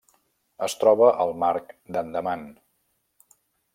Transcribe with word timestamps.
Es 0.67 0.75
troba 0.83 1.11
al 1.25 1.33
Mar 1.43 1.51
d'Andaman. 1.97 2.49